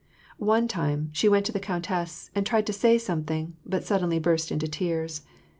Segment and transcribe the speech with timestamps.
[0.39, 4.17] One time, she went to the countess, and tried to say some thing, but suddenly
[4.17, 5.21] burst into tears.